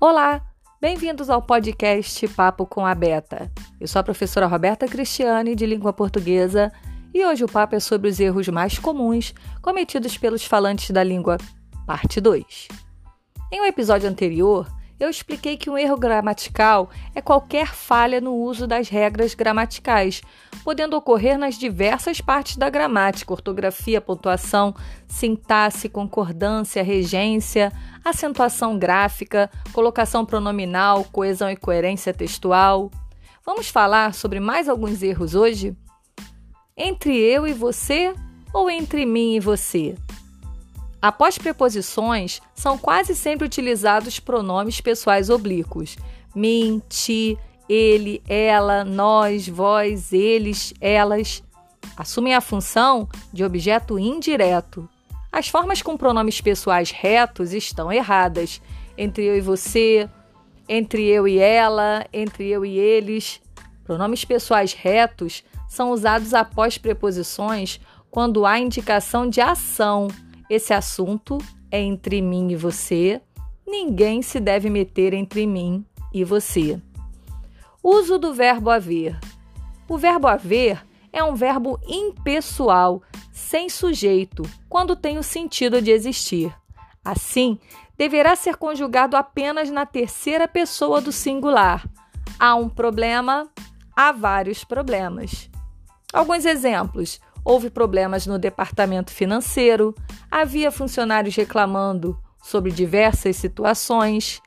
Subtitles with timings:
[0.00, 0.40] Olá,
[0.80, 3.50] bem-vindos ao podcast Papo com a Beta.
[3.80, 6.70] Eu sou a professora Roberta Cristiane, de língua portuguesa,
[7.12, 11.36] e hoje o papo é sobre os erros mais comuns cometidos pelos falantes da língua,
[11.84, 12.68] parte 2.
[13.50, 14.68] Em um episódio anterior,
[14.98, 20.22] eu expliquei que um erro gramatical é qualquer falha no uso das regras gramaticais,
[20.64, 24.74] podendo ocorrer nas diversas partes da gramática: ortografia, pontuação,
[25.06, 27.72] sintaxe, concordância, regência,
[28.04, 32.90] acentuação gráfica, colocação pronominal, coesão e coerência textual.
[33.46, 35.76] Vamos falar sobre mais alguns erros hoje?
[36.76, 38.12] Entre eu e você
[38.52, 39.94] ou entre mim e você?
[41.00, 45.96] Após preposições, são quase sempre utilizados pronomes pessoais oblíquos:
[46.34, 47.38] mim, ti,
[47.68, 51.42] ele, ela, nós, vós, eles, elas.
[51.96, 54.88] Assumem a função de objeto indireto.
[55.30, 58.60] As formas com pronomes pessoais retos estão erradas.
[58.96, 60.08] Entre eu e você,
[60.68, 63.40] entre eu e ela, entre eu e eles.
[63.84, 70.08] Pronomes pessoais retos são usados após preposições quando há indicação de ação
[70.48, 71.38] esse assunto
[71.70, 73.20] é entre mim e você.
[73.66, 76.80] Ninguém se deve meter entre mim e você.
[77.82, 79.18] Uso do verbo haver.
[79.88, 86.54] O verbo haver é um verbo impessoal, sem sujeito, quando tem o sentido de existir.
[87.04, 87.58] Assim,
[87.96, 91.88] deverá ser conjugado apenas na terceira pessoa do singular.
[92.38, 93.48] Há um problema,
[93.96, 95.50] há vários problemas.
[96.12, 99.94] Alguns exemplos: houve problemas no departamento financeiro,
[100.30, 104.42] havia funcionários reclamando sobre diversas situações,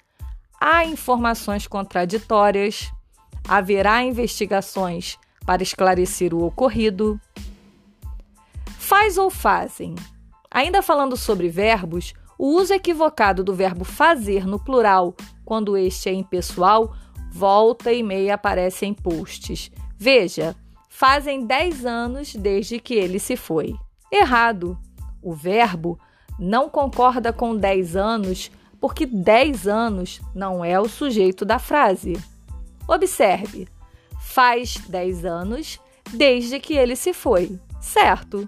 [0.59, 2.91] há informações contraditórias,
[3.47, 7.19] haverá investigações para esclarecer o ocorrido.
[8.77, 9.95] Faz ou fazem.
[10.52, 16.13] Ainda falando sobre verbos, o uso equivocado do verbo fazer no plural, quando este é
[16.13, 16.95] impessoal,
[17.31, 19.72] volta e meia aparece em posts.
[19.97, 20.56] Veja,
[20.91, 23.75] fazem 10 anos desde que ele se foi.
[24.12, 24.78] Errado.
[25.24, 25.97] O verbo
[26.38, 32.22] não concorda com 10 anos porque 10 anos não é o sujeito da frase.
[32.88, 33.68] Observe:
[34.19, 35.80] faz 10 anos
[36.12, 38.47] desde que ele se foi, certo?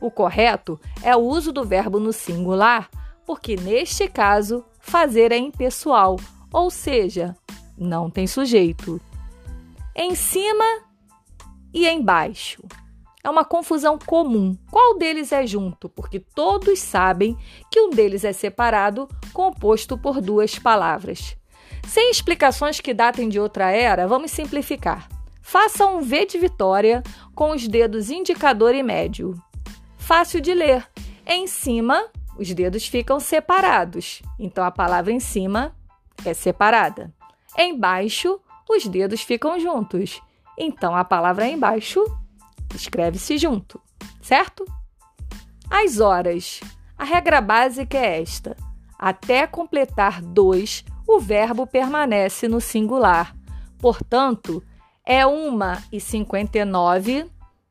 [0.00, 2.88] O correto é o uso do verbo no singular,
[3.26, 6.16] porque neste caso fazer é impessoal,
[6.52, 7.36] ou seja,
[7.76, 9.00] não tem sujeito.
[9.94, 10.89] Em cima
[11.72, 12.62] e embaixo.
[13.22, 14.56] É uma confusão comum.
[14.70, 15.88] Qual deles é junto?
[15.88, 17.36] Porque todos sabem
[17.70, 21.36] que um deles é separado, composto por duas palavras.
[21.86, 25.08] Sem explicações que datem de outra era, vamos simplificar.
[25.42, 27.02] Faça um V de vitória
[27.34, 29.34] com os dedos indicador e médio.
[29.98, 30.86] Fácil de ler.
[31.26, 32.06] Em cima,
[32.38, 35.74] os dedos ficam separados, então a palavra em cima
[36.24, 37.12] é separada.
[37.58, 40.22] Embaixo, os dedos ficam juntos,
[40.62, 42.04] então a palavra embaixo
[42.74, 43.80] escreve-se junto,
[44.20, 44.64] certo?
[45.70, 46.60] As horas.
[46.98, 48.54] A regra básica é esta:
[48.98, 53.34] até completar dois, o verbo permanece no singular.
[53.78, 54.62] Portanto,
[55.04, 55.58] é 1
[55.90, 57.26] e 59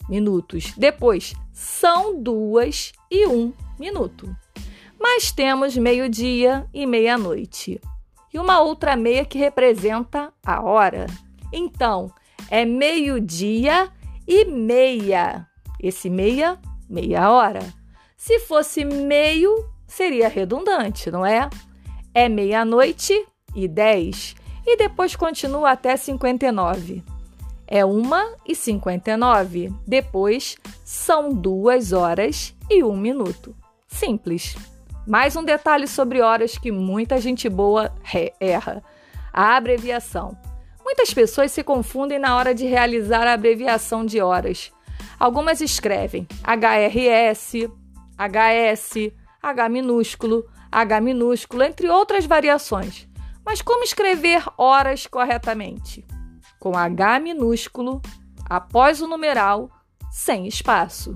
[0.09, 0.73] minutos.
[0.75, 4.35] Depois, são duas e um minuto.
[4.99, 7.79] Mas temos meio-dia e meia-noite.
[8.33, 11.05] E uma outra meia que representa a hora.
[11.53, 12.11] Então,
[12.49, 13.89] é meio-dia
[14.27, 15.47] e meia.
[15.79, 17.61] Esse meia, meia hora.
[18.17, 21.49] Se fosse meio, seria redundante, não é?
[22.13, 24.35] É meia-noite e dez.
[24.65, 27.03] E depois continua até 59.
[27.65, 29.71] É uma e 59.
[29.87, 33.55] Depois são duas horas e um minuto.
[33.87, 34.55] Simples.
[35.07, 37.91] Mais um detalhe sobre horas que muita gente boa
[38.39, 38.83] erra:
[39.31, 40.37] a abreviação.
[40.99, 44.69] Muitas pessoas se confundem na hora de realizar a abreviação de horas.
[45.17, 47.69] Algumas escrevem HRS,
[48.17, 53.07] HS, H minúsculo, H minúsculo, entre outras variações.
[53.45, 56.05] Mas como escrever horas corretamente?
[56.59, 58.01] Com H minúsculo,
[58.49, 59.71] após o numeral,
[60.11, 61.15] sem espaço.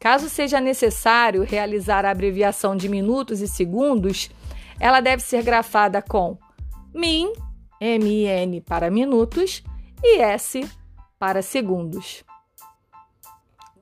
[0.00, 4.28] Caso seja necessário realizar a abreviação de minutos e segundos,
[4.80, 6.36] ela deve ser grafada com
[6.92, 7.32] min
[7.82, 9.64] MIN para minutos
[10.00, 10.64] e S
[11.18, 12.22] para segundos.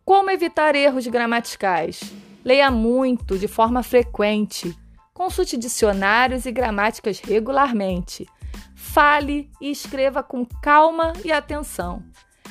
[0.04, 2.00] Como evitar erros gramaticais?
[2.42, 4.74] Leia muito, de forma frequente.
[5.12, 8.26] Consulte dicionários e gramáticas regularmente.
[8.74, 12.02] Fale e escreva com calma e atenção.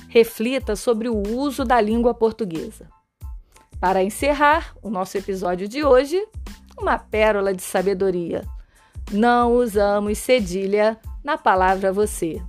[0.07, 2.87] Reflita sobre o uso da língua portuguesa.
[3.79, 6.23] Para encerrar o nosso episódio de hoje,
[6.77, 8.47] uma pérola de sabedoria.
[9.11, 12.41] não usamos cedilha na palavra você.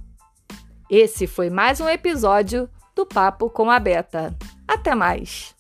[0.89, 4.37] Esse foi mais um episódio do Papo com a Beta.
[4.67, 5.60] Até mais!